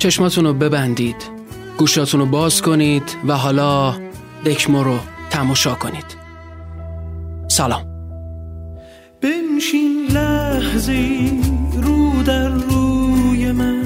[0.00, 1.16] چشماتون رو ببندید
[1.78, 3.94] گوشاتون رو باز کنید و حالا
[4.44, 4.98] دکمو رو
[5.30, 6.04] تماشا کنید.
[7.48, 7.82] سلام.
[9.20, 11.30] بنشین لحظه
[11.82, 13.84] رو در روی من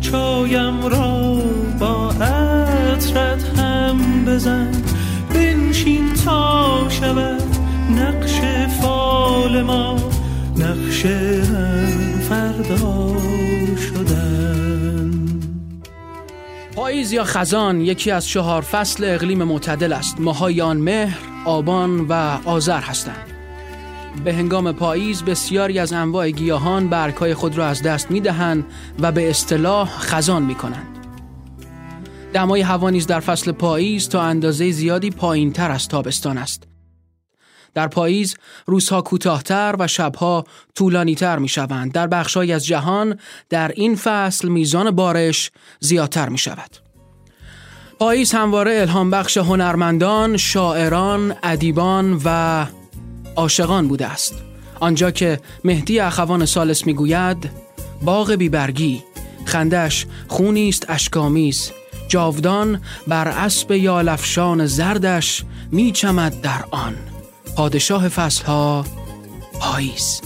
[0.00, 1.42] چایم را
[1.80, 4.72] با عطرت هم بزن.
[5.34, 7.49] بنشین تا شود
[7.96, 8.40] نقش
[8.80, 9.96] فال ما
[10.56, 11.06] نقش
[12.28, 13.16] فردا
[13.76, 15.40] شدن
[16.76, 22.12] پاییز یا خزان یکی از چهار فصل اقلیم معتدل است ماهای آن مهر، آبان و
[22.44, 23.26] آذر هستند
[24.24, 28.64] به هنگام پاییز بسیاری از انواع گیاهان برگهای خود را از دست می دهند
[29.00, 30.86] و به اصطلاح خزان می کنند.
[32.32, 36.69] دمای هوا نیز در فصل پاییز تا اندازه زیادی پایین تر از تابستان است.
[37.74, 41.92] در پاییز روزها کوتاهتر و شبها طولانیتر می شوند.
[41.92, 43.18] در بخشای از جهان
[43.48, 46.76] در این فصل میزان بارش زیادتر می شود.
[47.98, 52.66] پاییز همواره الهام بخش هنرمندان، شاعران، ادیبان و
[53.36, 54.34] عاشقان بوده است.
[54.80, 57.50] آنجا که مهدی اخوان سالس می‌گوید
[58.02, 59.04] باغ بیبرگی
[59.44, 61.72] خندش خونی است اشکامیز
[62.08, 66.94] جاودان بر اسب یالفشان زردش میچمد در آن
[67.56, 68.84] پادشاه فصلها
[69.60, 70.20] پاییز.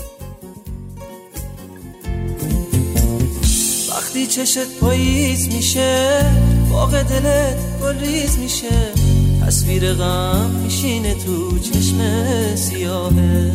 [3.90, 6.20] وقتی چشت پاییز میشه
[6.70, 8.92] باغ دلت گلریز میشه.
[9.46, 11.98] تصویر غم میشینه تو چشم
[12.54, 13.52] سیاهه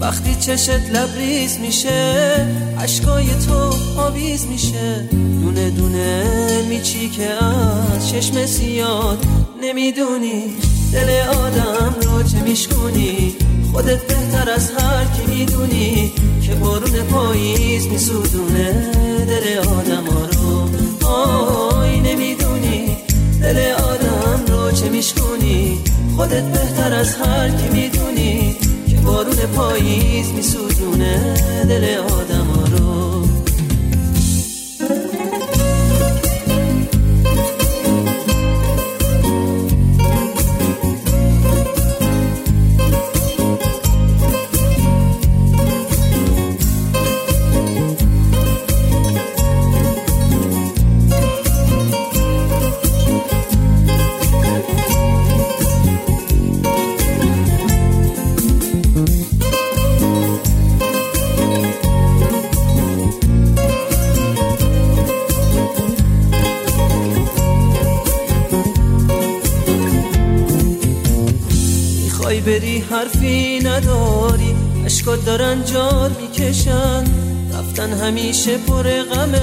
[0.00, 2.46] وقتی چشت لبریز میشه
[2.78, 5.08] اشکای تو آویز میشه.
[5.42, 6.24] دونه دونه
[6.68, 9.24] میچی که از چشم سیاد
[9.62, 10.42] نمی‌دونی
[10.92, 13.36] دل آدم رو چه میشکنی
[13.72, 16.12] خودت بهتر از هر کی می‌دونی
[16.42, 18.90] که بارون پاییز میسودونه
[19.28, 21.06] دل آدم رو.
[21.06, 22.96] آی نمی‌دونی
[23.42, 25.78] دل آدم رو چه میشکنی
[26.16, 28.56] خودت بهتر از هر کی می‌دونی
[28.88, 31.34] که بارون پاییز میسودونه
[31.68, 32.51] دل آدم
[75.12, 77.04] اشکات دارن جار می‌کشن.
[77.52, 79.40] رفتن همیشه پر غمه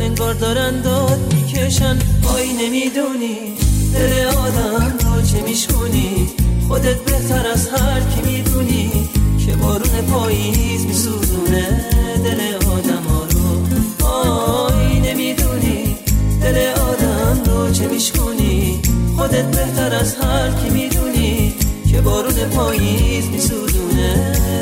[0.00, 1.98] انگار دارن داد می‌کشن.
[2.34, 3.38] آی نمی‌دونی
[3.94, 6.28] دل آدم رو چه میشکنی.
[6.68, 8.90] خودت بهتر از هر کی می‌دونی
[9.46, 11.84] که بارون پاییز میسوزونه
[12.24, 14.06] دل آدم ها رو.
[14.06, 15.96] آی نمی‌دونی
[16.42, 18.80] دل آدم رو چه میشکنی.
[19.16, 21.54] خودت بهتر از هر کی می‌دونی
[21.90, 23.85] که بارون پاییز میسوزونه.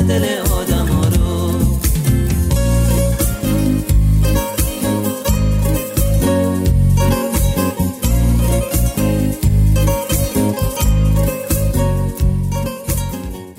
[0.07, 0.84] دل آدم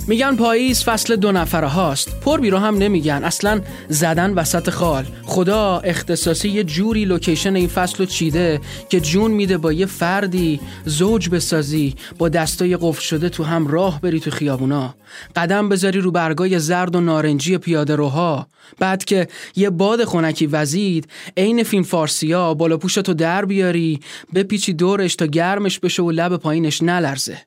[0.09, 2.21] میگن پاییز فصل دو نفره هاست.
[2.21, 3.25] پر بیرو هم نمیگن.
[3.25, 5.05] اصلا زدن وسط خال.
[5.23, 10.61] خدا اختصاصی یه جوری لوکیشن این فصل رو چیده که جون میده با یه فردی
[10.85, 14.95] زوج بسازی با دستای قفل شده تو هم راه بری تو خیابونا.
[15.37, 18.47] قدم بذاری رو برگای زرد و نارنجی پیاده روها.
[18.79, 24.01] بعد که یه باد خنکی وزید عین فیلم فارسیا بالا پوشتو در بیاری
[24.35, 27.46] بپیچی دورش تا گرمش بشه و لب پایینش نلرزه.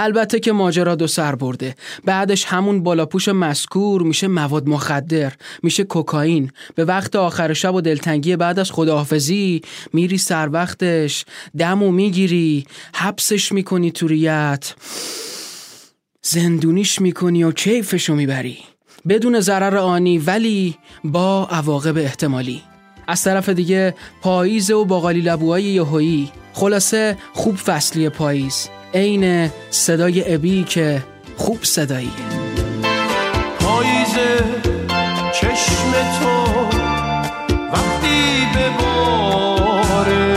[0.00, 1.74] البته که ماجرا دو سر برده.
[2.04, 5.32] بعدش همون بالاپوش مسکور میشه مواد مخدر
[5.62, 6.50] میشه کوکائین.
[6.74, 9.62] به وقت آخر شب و دلتنگی بعد از خداحافظی
[9.92, 11.24] میری سر وقتش
[11.58, 14.74] دمو می‌گیری حبسش می‌کنی تو ریت
[16.22, 18.58] زندونیش می‌کنی و کیفشو می‌بری.
[19.08, 22.62] بدون ضرر آنی ولی با عواقب احتمالی.
[23.08, 26.32] از طرف دیگه پاییز و باقالی لبوهای یهویی.
[26.52, 28.68] خلاصه خوب فصلی پاییز.
[28.94, 31.02] عین صدای ابی که
[31.36, 32.10] خوب صدایی.
[33.60, 34.14] پاییز
[35.32, 36.52] چشم تو
[37.72, 40.36] وقتی بباره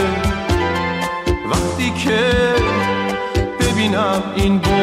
[1.52, 2.32] وقتی که
[3.60, 4.81] ببینم این بارونه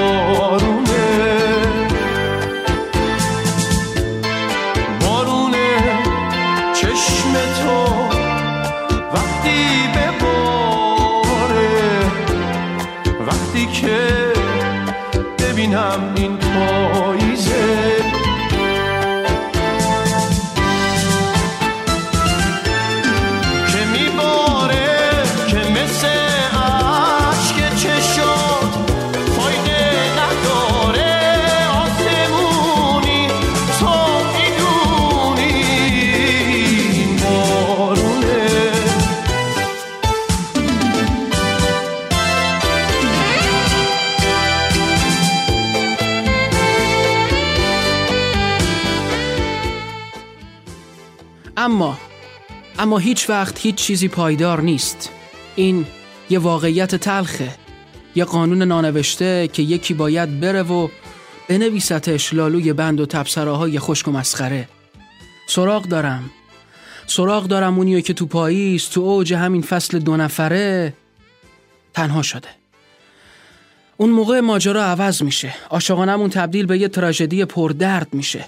[52.98, 55.10] هیچ وقت هیچ چیزی پایدار نیست.
[55.56, 55.86] این
[56.30, 57.54] یه واقعیت تلخه.
[58.14, 60.88] یه قانون نانوشته که یکی باید بره و
[61.48, 64.68] بنویستش لالوی بند و تبصراهای خشک و مسخره.
[65.48, 66.30] سراغ دارم.
[67.06, 70.92] سراغ دارم اونیو که تو پاییز تو اوج همین فصل دو نفره
[71.94, 72.48] تنها شده.
[73.96, 75.54] اون موقع ماجرا عوض میشه.
[75.70, 78.44] عاشقانمون تبدیل به یه تراژدی پردرد میشه.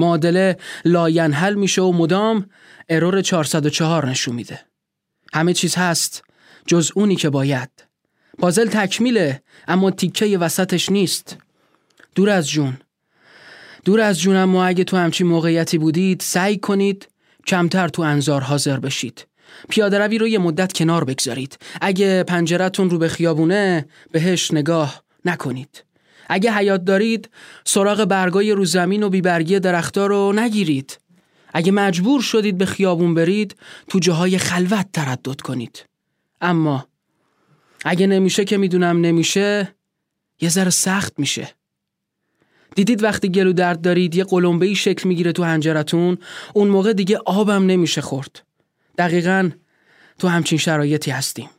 [0.00, 2.46] معادله لاینحل میشه و مدام
[2.88, 4.60] error 404 نشون میده.
[5.32, 6.22] همه چیز هست
[6.66, 7.70] جز اونی که باید.
[8.38, 11.36] پازل تکمیله اما تیکه وسطش نیست.
[12.14, 12.76] دور از جون.
[13.84, 17.08] دور از جون اما اگه تو همچین موقعیتی بودید سعی کنید
[17.46, 19.26] کمتر تو انظار حاضر بشید.
[19.68, 21.58] پیاده روی رو یه مدت کنار بگذارید.
[21.80, 25.84] اگه پنجرتون رو به خیابونه بهش نگاه نکنید.
[26.32, 27.30] اگه حیات دارید
[27.64, 30.98] سراغ برگای رو زمین و بیبرگی درختار رو نگیرید.
[31.52, 33.56] اگه مجبور شدید به خیابون برید
[33.88, 35.84] تو جاهای خلوت تردد کنید.
[36.40, 36.86] اما
[37.84, 39.74] اگه نمیشه که می‌دونم نمیشه
[40.40, 41.54] یه ذره سخت میشه.
[42.74, 46.18] دیدید وقتی گلو درد دارید یه قلمبه ای شکل می‌گیره تو هنجرتون
[46.54, 48.42] اون موقع دیگه آبم نمیشه خورد.
[48.98, 49.50] دقیقا
[50.18, 51.50] تو همچین شرایطی هستیم.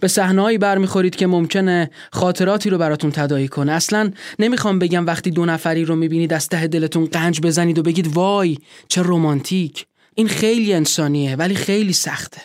[0.00, 3.72] به صحنه‌ای برمیخورید که ممکنه خاطراتی رو براتون تدایی کنه.
[3.72, 8.06] اصلا نمی‌خوام بگم وقتی دو نفری رو می‌بینید از ته دلتون قنج بزنید و بگید
[8.06, 12.40] وای چه رومانتیک این خیلی انسانیه ولی خیلی سخته.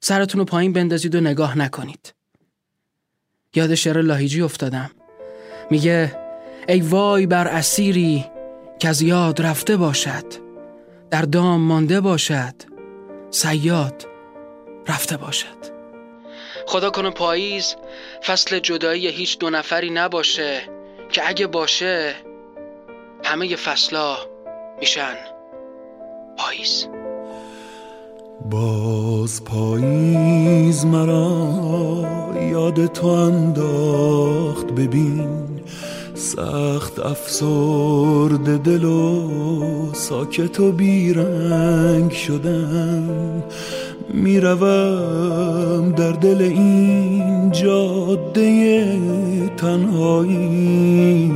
[0.00, 2.14] سرتون رو پایین بندازید و نگاه نکنید.
[3.54, 4.90] یاد شعر لاهیجی افتادم.
[5.70, 6.18] میگه
[6.68, 8.24] ای وای بر اسیری
[8.78, 10.24] که از یاد رفته باشد.
[11.10, 12.54] در دام مانده باشد.
[13.30, 14.06] سیاد
[14.88, 15.73] رفته باشد.
[16.66, 17.76] خدا کنه پاییز
[18.26, 20.60] فصل جدایی هیچ دو نفری نباشه
[21.12, 22.14] که اگه باشه
[23.24, 24.16] همه فصلا
[24.80, 25.14] میشن
[26.38, 26.86] پاییز.
[28.50, 31.54] باز پاییز مرا
[32.50, 35.44] یاد تو انداخت ببین
[36.14, 43.42] سخت افسرد دل و ساکت و بیرنگ شدم.
[44.08, 48.86] می‌روم در دل این جاده
[49.56, 51.32] تنهایی.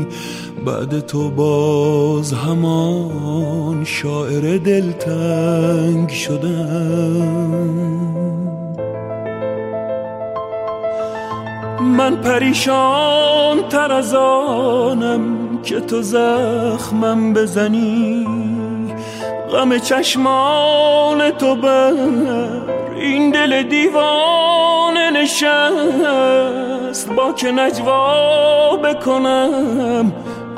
[0.66, 7.48] بعد تو باز همان شاعر دلتنگ شدم.
[11.80, 15.20] من پریشان تر از آنم
[15.62, 18.47] که تو زخمم بزنی.
[19.52, 21.92] غم چشمان تو بر.
[22.96, 27.12] این دل دیوانه نشست.
[27.12, 30.12] با که نجوا بکنم.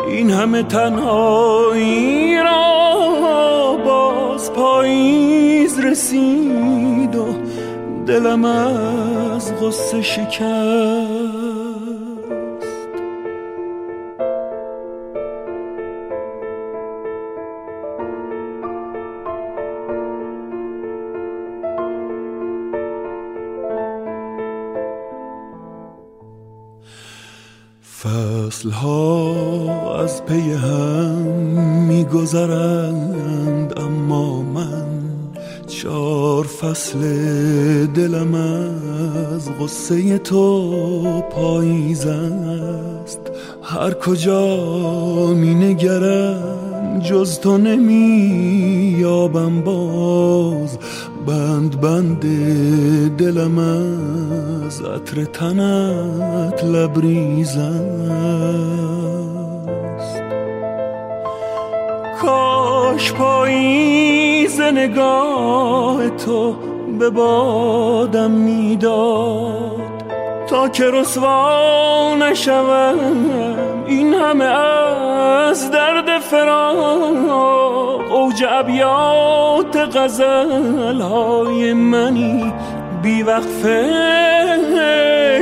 [0.08, 7.26] این همه تنهایی را باز پاییز رسید و
[8.06, 11.69] دلم از غصه شکست.
[28.50, 31.16] فصل ها از پی هم
[31.88, 34.86] میگذرند اما من
[35.66, 36.98] چار فصل
[37.86, 43.20] دلم از غصه تو پاییز است.
[43.62, 44.56] هر کجا
[45.26, 50.78] می نگرم جز تو نمی یابم باز.
[51.26, 52.20] بند بند
[53.16, 53.58] دلم
[54.66, 57.80] از عطر تنت لبریز است
[62.22, 66.56] کاش پاییز نگاه تو
[66.98, 69.70] به بادم می‌داد
[70.48, 73.79] تا که رسوا نشوم.
[73.90, 82.52] این همه از درد فراق اوج ابیات غزل های منی
[83.02, 83.90] بیوقفه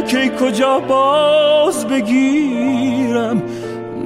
[0.08, 3.42] که کجا باز بگیرم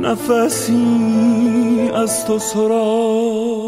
[0.00, 3.61] نفسی از تو سراغ.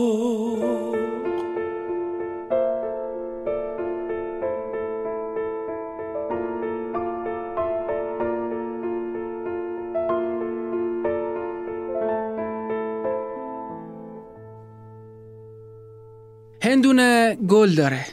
[16.75, 18.07] هندونه گل داره.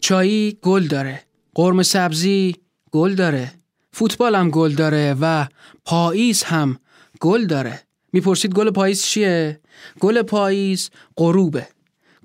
[0.00, 1.22] چایی گل داره.
[1.54, 2.56] قرم سبزی
[2.90, 3.52] گل داره.
[3.92, 5.46] فوتبال هم گل داره و
[5.84, 6.78] پاییز هم
[7.20, 7.82] گل داره.
[8.12, 9.60] می‌پرسید گل پاییز چیه؟
[10.00, 11.68] گل پاییز غروبه.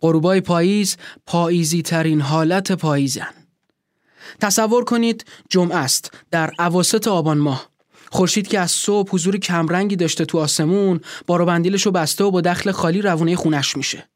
[0.02, 3.34] غروبای پاییز پاییزی ترین حالت پاییزن.
[4.42, 7.70] تصور کنید جمعه است در اواسط آبان ماه.
[8.12, 12.42] خورشید که از صبح حضور کمرنگی داشته تو آسمون بارو بندیلش رو بسته و با
[12.42, 14.10] دخل خالی روونه خونش میشه.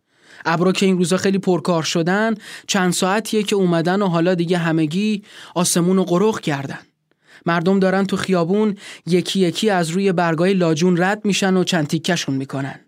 [0.45, 2.35] ابرا که این روزا خیلی پرکار شدن
[2.67, 5.23] چند ساعتیه که اومدن و حالا دیگه همگی
[5.55, 6.79] آسمون رو قرق کردن.
[7.45, 12.35] مردم دارن تو خیابون یکی یکی از روی برگای لاجون رد میشن و چند تیکشون
[12.35, 12.79] می‌کنن.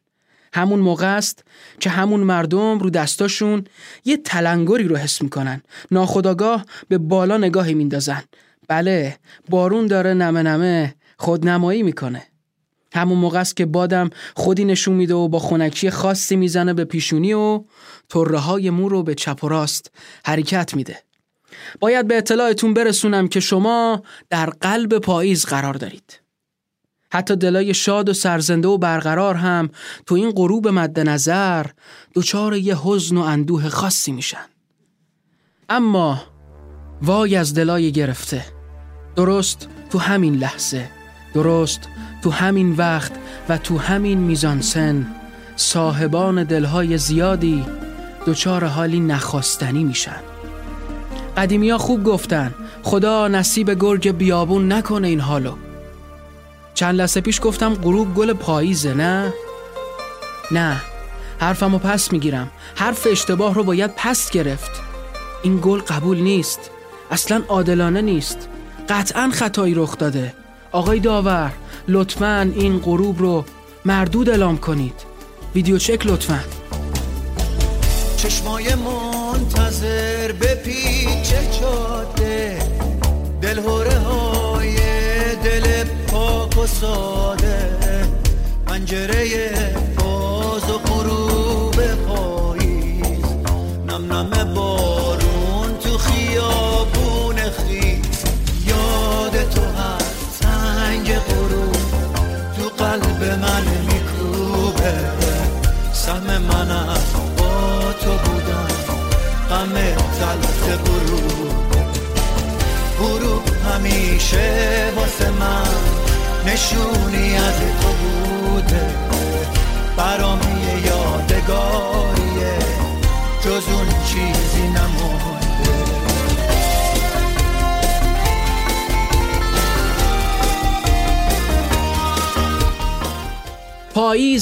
[0.54, 1.44] همون موقع است
[1.80, 3.64] که همون مردم رو دستاشون
[4.06, 5.62] یه تلنگری رو حس می‌کنن.
[5.92, 8.24] ناخداگاه به بالا نگاهی میندازن.
[8.68, 9.18] بله
[9.50, 12.22] بارون داره نمه نمه خودنمایی می‌کنه.
[12.94, 17.34] همون موقع است که بادم خودی نشون میده و با خونکی خاصی می‌زنه به پیشونی
[17.34, 17.64] و
[18.10, 19.92] طره های مو رو به چپ و راست
[20.26, 20.98] حرکت میده.
[21.80, 26.20] باید به اطلاعتون برسونم که شما در قلب پاییز قرار دارید.
[27.12, 29.70] حتی دلای شاد و سرزنده و برقرار هم
[30.06, 31.66] تو این غروب مد نظر
[32.16, 34.46] دچار یه حزن و اندوه خاصی میشن.
[35.70, 36.24] اما
[37.02, 38.46] وای از دلای گرفته
[39.16, 40.90] درست تو همین لحظه
[41.34, 41.90] درست
[42.22, 43.12] تو همین وقت
[43.50, 45.08] و تو همین میزان سن
[45.56, 47.66] صاحبان دلهای زیادی
[48.28, 50.20] دچار حالی نخواستنی میشن.
[51.38, 55.56] قدیمی ها خوب گفتن خدا نصیب گرگ بیابون نکنه این حالو.
[56.74, 59.34] چند لحظه پیش گفتم غروب گل پاییزه نه؟
[60.52, 60.82] نه
[61.40, 62.52] حرفمو پس می‌گیرم.
[62.76, 64.72] حرف اشتباه رو باید پس گرفت.
[65.44, 66.72] این گل قبول نیست
[67.12, 68.50] اصلا عادلانه نیست.
[68.90, 70.34] قطعا خطایی رخ داده.
[70.74, 71.52] آقای داور
[71.88, 73.46] لطفا این غروب رو
[73.86, 74.94] مردود اعلام کنید.
[75.56, 76.40] ویدیو چک لطفا.
[78.18, 82.60] چشمای منتظر به پیچ جاده
[83.42, 84.76] دلهوره های
[85.44, 87.80] دل پاک و ساده.
[88.68, 89.26] پنجره
[89.98, 90.93] باز و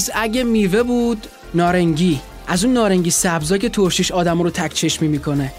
[0.02, 2.20] پاییز اگه میوه بود نارنگی.
[2.46, 5.52] از اون نارنگی سبزا که ترشیش آدم رو تک چشمی می‌کنه.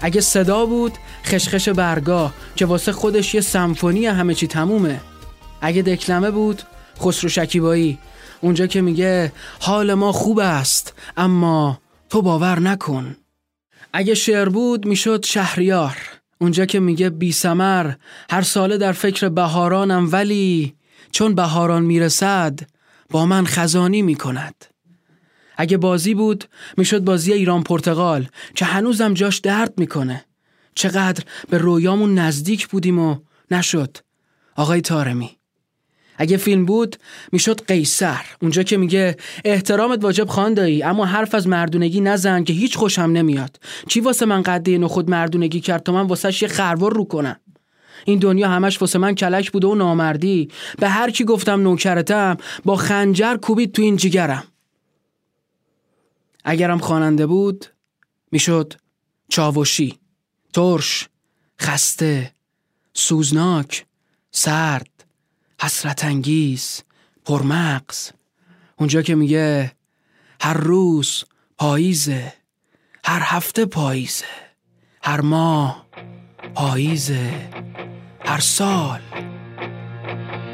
[0.00, 0.92] اگه صدا بود
[1.24, 5.00] خشخش برگا که واسه خودش یه سمفونی همه چی تمومه.
[5.60, 6.62] اگه دکلمه بود
[7.00, 7.98] خسرو شکیبایی.
[8.40, 13.16] اونجا که میگه حال ما خوب است اما تو باور نکن.
[13.92, 15.96] اگه شعر بود می‌شد شهریار.
[16.38, 17.92] اونجا که میگه بی سمر
[18.30, 20.74] هر ساله در فکر بهارانم ولی
[21.10, 22.60] چون بهاران می‌رسد
[23.10, 24.64] با من خزانی می‌کند.
[25.56, 26.44] اگه بازی بود
[26.76, 30.24] می‌شد بازی ایران پرتغال که هنوزم جاش درد می‌کنه.
[30.74, 33.16] چقدر به رویامون نزدیک بودیم و
[33.50, 33.96] نشد.
[34.56, 35.30] آقای تارمی
[36.16, 36.96] اگه فیلم بود
[37.32, 38.20] می‌شد قیصر.
[38.42, 43.60] اونجا که میگه احترامت واجب خواندایی اما حرف از مردونگی نزن که هیچ خوشم نمیاد.
[43.88, 47.36] چی واسه من قده نخود مردونگی کرد تا من واسهش یه خروار رو کنم؟
[48.04, 50.50] این دنیا همش واسه من کلک بوده و نامردی.
[50.78, 54.44] به هر کی گفتم نوکرتم با خنجر کوبید تو این جگرم.
[56.44, 57.66] اگرم خواننده بود
[58.32, 58.74] می‌شد
[59.28, 59.98] چاوشی
[60.52, 61.08] ترش
[61.60, 62.32] خسته
[62.94, 63.86] سوزناک
[64.30, 65.04] سرد
[65.60, 66.82] حسرت انگیز
[67.24, 68.10] پرمغز.
[68.76, 69.72] اونجا که میگه
[70.40, 71.24] هر روز
[71.58, 72.32] پاییزه
[73.04, 74.24] هر هفته پاییزه
[75.02, 75.86] هر ماه.
[76.54, 77.30] پاییزه
[78.24, 79.00] هر سال.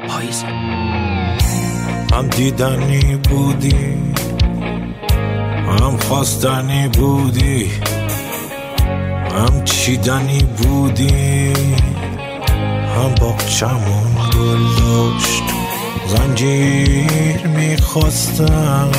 [0.07, 0.43] پاییز.
[2.13, 3.97] هم دیدنی بودی
[5.67, 7.71] هم خواستنی بودی
[9.31, 11.53] هم چیدنی بودی
[12.95, 15.43] هم باغچمون گل داشت.
[16.07, 18.91] زنجیر می‌خواستم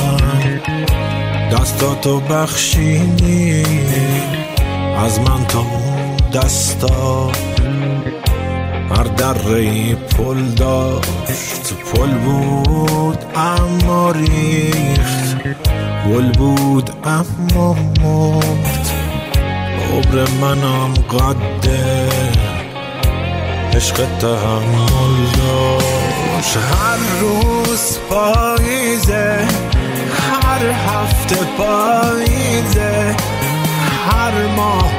[1.51, 3.63] دستاتو بخشیدی.
[4.97, 5.98] از من اون
[6.33, 7.31] دستا
[8.89, 11.73] هر دره پل داشت.
[11.93, 15.43] پل بود اما ریخت
[16.07, 18.89] گل بود اما مرد.
[19.93, 22.09] عبر منم قده
[23.73, 26.57] عشق تحمل داشت.
[26.57, 29.47] هر روز پاییزه
[30.31, 33.15] هر هفته پاییزه
[34.11, 34.98] هر ماه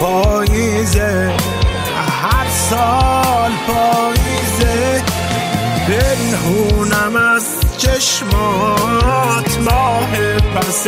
[0.00, 1.34] پاییزه
[2.22, 5.02] هر سال پاییزه.
[5.86, 10.86] پنهونم از چشمات ماه پس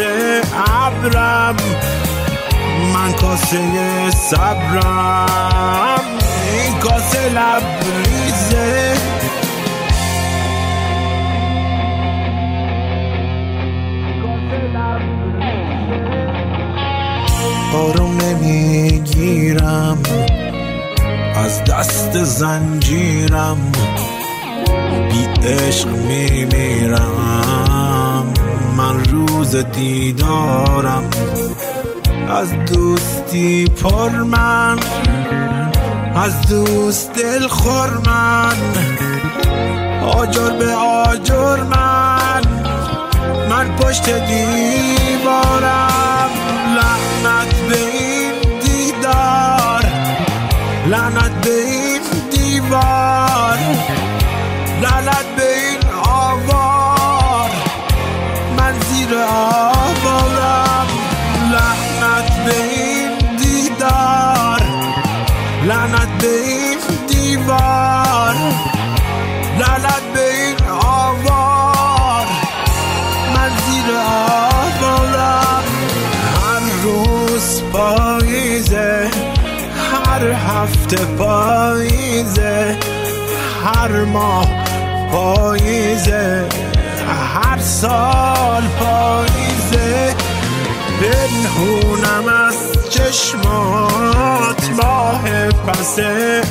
[0.66, 1.56] ابرم
[2.94, 6.00] من کاسه صبرم.
[6.52, 8.92] این کاسه لبریزه.
[17.74, 19.98] آروم نمی‌گیرم.
[21.36, 23.72] از دست زنجیرم.
[25.10, 27.12] بی عشق میمیرم.
[28.76, 31.10] من روز دیدارم.
[32.28, 34.78] از دوستی پر من.
[36.16, 38.56] از دوست دل خور من.
[40.02, 41.91] آجر به آجر من.
[43.52, 45.50] من پشت دیوارم
[46.76, 49.84] لعنت به این دیدار.
[50.86, 53.58] لعنت به این دیوار.
[54.82, 57.50] لعنت به این آوار.
[58.58, 59.51] من زیر آوارم
[80.96, 82.78] پاییزه
[83.64, 84.46] هر ماه
[85.12, 86.48] پاییزه
[87.34, 90.14] هر سال پاییزه
[91.00, 92.56] پنهونم از
[92.90, 95.98] چشمات ماه پس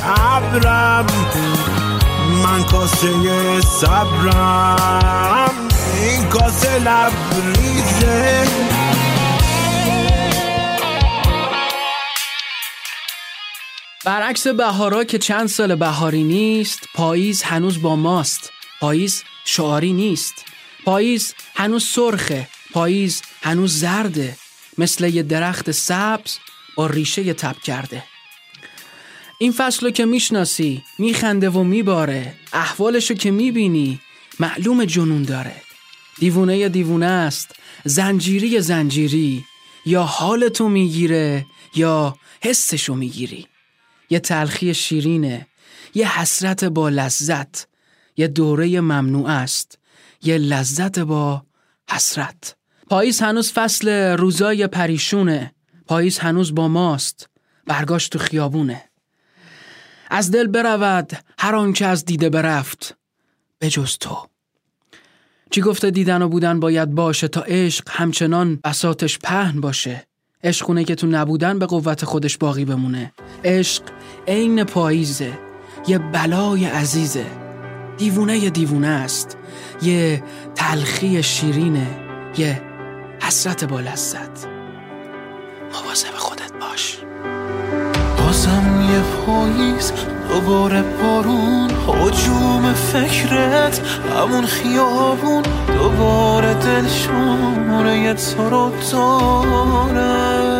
[0.04, 1.06] ابرم.
[2.44, 5.50] من کاسه صبرم
[6.02, 8.46] این کاسه لبریزه.
[14.04, 18.50] برعکس بهارا که چند سال بهاری نیست پاییز هنوز با ماست.
[18.80, 20.44] پاییز شعاری نیست.
[20.84, 22.48] پاییز هنوز سرخه.
[22.72, 24.36] پاییز هنوز زرده.
[24.78, 26.38] مثل یه درخت سبز
[26.76, 28.04] با ریشه تب کرده.
[29.38, 32.34] این فصل که می‌شناسی میخنده و میباره.
[32.52, 34.00] احوالشو که می‌بینی
[34.40, 35.62] معلوم جنون داره.
[36.18, 37.54] دیوونه دیوونه است.
[37.84, 39.44] زنجیری زنجیری.
[39.86, 43.46] یا حالتو می‌گیره یا حسشو می‌گیری.
[44.12, 45.46] یه تلخی شیرینه
[45.94, 47.66] یه حسرت با لذت
[48.16, 49.78] یه دوره ممنوع است
[50.22, 51.42] یه لذت با
[51.90, 52.56] حسرت.
[52.90, 55.54] پاییز هنوز فصل روزای پریشونه
[55.86, 57.28] پاییز هنوز با ماست
[57.66, 58.84] برگاش تو خیابونه.
[60.10, 62.96] از دل برود هر آنچه از دیده برفت
[63.60, 64.26] بجز تو.
[65.50, 70.06] چی گفته دیدن و بودن باید باشه تا عشق همچنان بساتش پهن باشه؟
[70.44, 73.12] عشق خونه که تو نبودن به قوت خودش باقی بمونه.
[73.44, 73.82] عشق
[74.28, 75.32] عین پاییزه
[75.86, 77.26] یه بلای عزیزه.
[77.96, 79.36] دیوونه یه دیوونه است
[79.82, 80.22] یه
[80.54, 81.86] تلخی شیرینه
[82.38, 82.62] یه
[83.22, 84.46] حسرت با لذت
[85.72, 86.98] مواظب خودت باش.
[88.18, 89.92] بازم یه پاییز
[90.28, 93.80] دوباره بارون حجوم فکرت
[94.16, 95.42] همون خیابون.
[95.78, 100.51] دوباره دل شماره تو رو دارم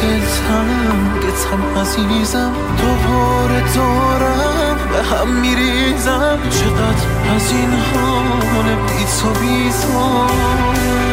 [0.00, 6.38] دوباره دل تنگتم عزیزم دوباره دارم به هم میریزم.
[6.50, 11.07] چقدر از این حال بی تو به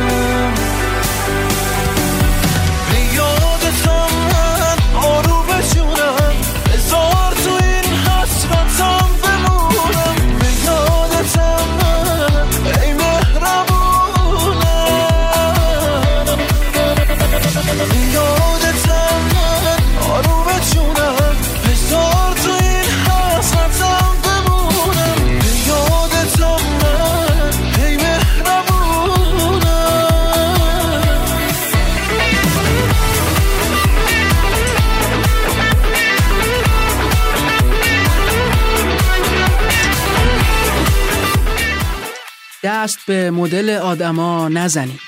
[42.86, 45.00] دست به مدل آدما نزنید.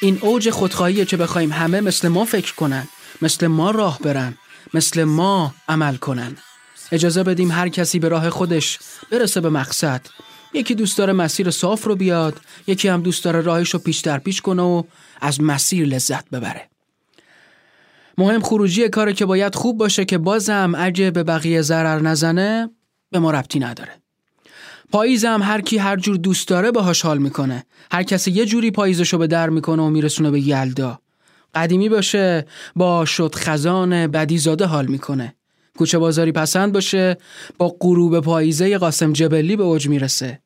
[0.00, 2.88] این اوج خودخواهیه که بخوایم همه مثل ما فکر کنن
[3.22, 4.38] مثل ما راه برن
[4.74, 6.36] مثل ما عمل کنن.
[6.92, 8.78] اجازه بدیم هر کسی به راه خودش
[9.10, 10.06] برسه به مقصد.
[10.54, 14.18] یکی دوست داره مسیر صاف رو بیاد یکی هم دوست داره راهش رو پیش در
[14.18, 14.82] پیش کنه و
[15.20, 16.68] از مسیر لذت ببره.
[18.18, 22.70] مهم خروجی کاره که باید خوب باشه که بازم اگه به بقیه ضرر نزنه
[23.10, 24.01] به ما ربطی نداره.
[24.92, 27.66] پاییزم هر کی هر جور دوست داره باهاش حال می‌کنه.
[27.92, 30.98] هر کسی یه جوری پاییزشو به در می‌کنه و میرسونه به یلدا.
[31.54, 35.34] قدیمی باشه با شد خزان بدی زاده حال می‌کنه.
[35.78, 37.16] کوچه بازاری پسند باشه
[37.58, 40.40] با غروب پاییزه قاسم جبلی به اوج می‌رسه.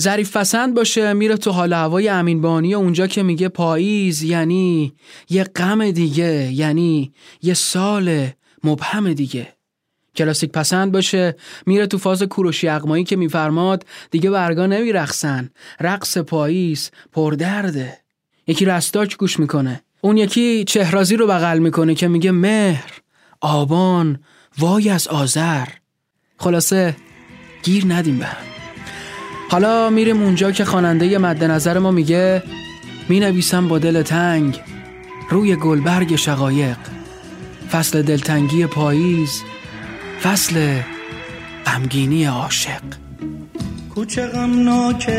[0.00, 4.92] ظریف پسند باشه میره تو حال هوای امین بانی اونجا که میگه پاییز یعنی
[5.30, 7.12] یه غم دیگه یعنی
[7.42, 8.28] یه سال
[8.64, 9.48] مبهم دیگه.
[10.16, 11.36] کلاسیک پسند باشه.
[11.66, 17.98] میره تو فاز کوروشی اقمایی که میفرماد دیگه برگا نمیرخصن رقص پاییز پردرده.
[18.46, 19.82] یکی رستاک گوش می‌کنه.
[20.00, 22.92] اون یکی چهرازی رو بغل می‌کنه که میگه مهر
[23.40, 24.18] آبان
[24.58, 25.66] وای از آذر.
[26.38, 26.96] خلاصه
[27.62, 28.26] گیر ندیم به
[29.50, 32.42] حالا میریم اونجا که خواننده مد نظر ما میگه
[33.08, 34.60] می نویسم با دل تنگ
[35.30, 36.76] روی گلبرگ شقایق.
[37.70, 39.42] فصل دلتنگی پاییز
[40.22, 40.80] فصل
[41.66, 42.82] غمگینی عاشق.
[43.94, 45.10] کوچه غمناک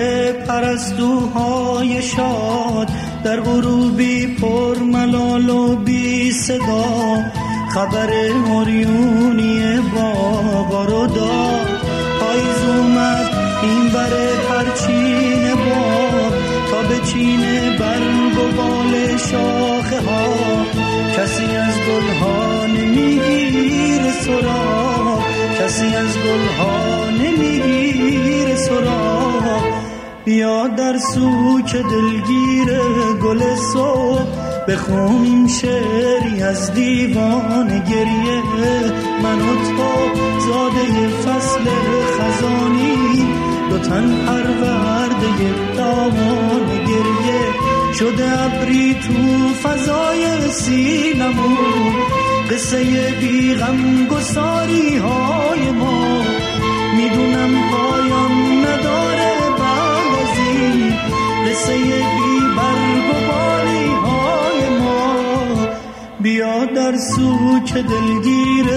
[0.48, 2.90] پرستوهای شاد
[3.24, 7.24] در غروبی پر ملال و بی صدا.
[7.74, 11.68] خبر مریونی بابا رو داد
[12.20, 13.30] پاییز اومد
[13.64, 16.34] این بره پرچین باب.
[16.72, 17.42] تا به چین
[17.80, 20.36] برگ و بال شاخه ها.
[21.18, 24.63] کسی از گلها نمی‌گیره سراغ.
[26.34, 29.62] گلها نمی‌گیره سراغ.
[30.26, 32.80] بیا در سوک دلگیر
[33.24, 34.24] گل صبح.
[34.68, 38.42] بخونیم شعری از دیوان گریه.
[39.24, 39.94] من و تو
[40.48, 41.70] زاده فصل
[42.18, 43.28] خزانی.
[43.70, 47.44] دو تن پرورده دامان گریه.
[48.00, 51.94] شده ابری تو فضای سینمون
[52.52, 52.84] قصه
[53.20, 56.13] بیغم گساری های ما.
[56.98, 58.32] می‌دونم پایان
[58.66, 60.94] نداره بعد از این
[61.48, 65.68] قصه بی برگ و بالی های ما.
[66.20, 68.68] بیا در سوک دلگیر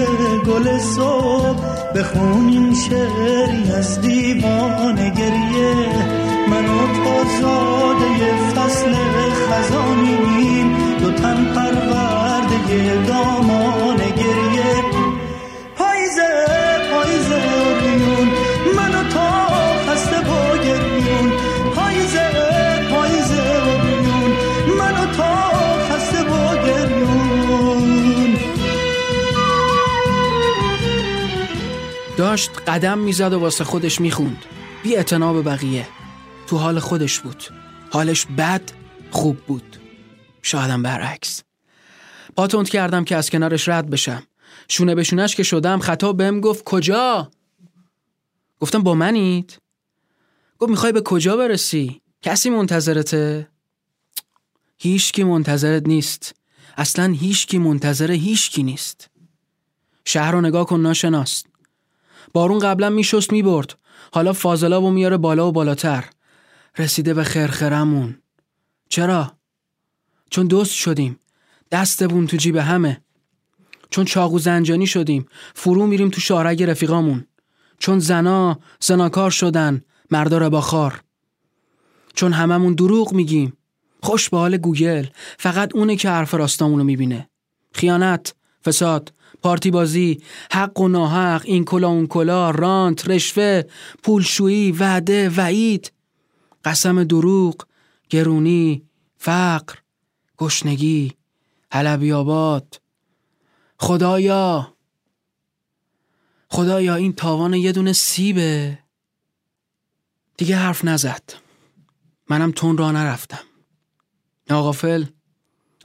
[0.45, 1.61] گل صبح
[1.95, 5.75] بخونیم شعری از دیوان گریه.
[6.49, 8.93] من و تازاده فصل
[9.49, 13.36] خزانیم دو تن پرورده دامان
[32.17, 34.45] داشت قدم می‌زد و واسه خودش می‌خوند.
[34.83, 35.87] بی به بقیه.
[36.47, 37.43] تو حال خودش بود.
[37.91, 38.61] حالش بد
[39.11, 39.77] خوب بود.
[40.41, 41.43] شایدم برعکس.
[42.35, 44.23] پاتوند کردم که از کنارش رد بشم.
[44.67, 47.31] شونه به شونش که شدم خطا بهم گفت کجا؟
[48.59, 49.57] گفتم با منید.
[50.59, 53.47] گفت می‌خوای به کجا برسی؟ کسی منتظرته؟
[54.77, 56.35] هیچکی منتظرت نیست.
[56.77, 59.09] اصلا هیچکی منتظر هیچکی نیست.
[60.05, 61.47] شهر رو نگاه کن ناشناست
[62.33, 63.77] بارون قبلا میشست می‌برد.
[64.13, 66.05] حالا فاضلا و میاره بالا و بالاتر.
[66.77, 68.17] رسیده به خرخرمون
[68.89, 69.31] چرا؟
[70.29, 71.19] چون دوست شدیم.
[71.71, 73.01] دستمون تو جیب همه.
[73.89, 75.25] چون چاقو زنجانی شدیم.
[75.55, 77.27] فرو میریم تو شارگ رفیقامون.
[77.79, 79.81] چون زنا زناکار شدن.
[80.11, 81.03] مردا با خار.
[82.13, 83.57] چون هممون دروغ میگیم.
[84.03, 85.05] خوش به حال گوگل.
[85.37, 87.29] فقط اونه که حرف راستامونو می‌بینه.
[87.73, 88.35] خیانت
[88.65, 89.13] فساد.
[89.41, 90.21] پارتی بازی
[90.51, 93.61] حق و ناحق این کلا اون کلا رانت رشوه
[94.03, 95.91] پولشویی وعده وعید
[96.65, 97.55] قسم دروغ
[98.09, 98.83] گرونی
[99.17, 99.75] فقر
[100.37, 101.13] گشنگی
[101.71, 102.81] حلبیابات
[103.79, 104.77] خدایا
[106.49, 108.79] خدایا این تاوان یه دونه سیبه.
[110.37, 111.23] دیگه حرف نزد.
[112.29, 113.43] منم تون را نرفتم.
[114.49, 115.05] ناغافل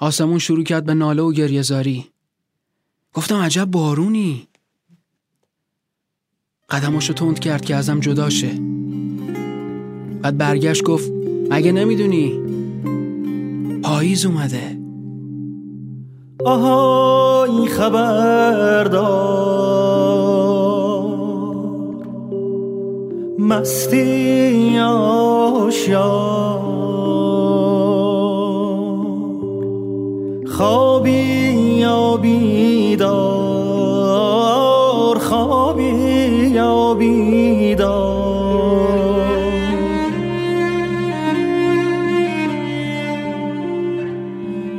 [0.00, 2.11] آسمون شروع کرد به ناله و گریهزاری.
[3.14, 4.48] گفتم عجب بارونی.
[6.70, 8.50] قدماشو تند کرد که ازم جدا شه.
[10.22, 11.12] بعد برگشت گفت
[11.50, 12.40] مگه نمی‌دونی
[13.82, 14.78] پاییز اومده.
[16.44, 19.32] آها این خبر دار
[23.38, 26.62] مستی آشیار
[30.46, 31.10] خوابی
[31.78, 32.16] یا
[32.92, 33.18] بیدار
[35.18, 35.84] خوابی
[36.54, 38.32] یا بیدار.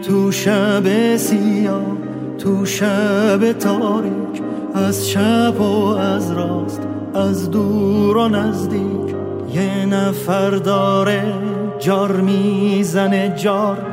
[0.08, 1.82] تو شب سیاه
[2.38, 6.82] تو شب تاریک از چپ و از راست
[7.14, 9.16] از دور و نزدیک
[9.54, 11.34] یه نفر داره
[11.80, 13.93] جار می‌زنه جار.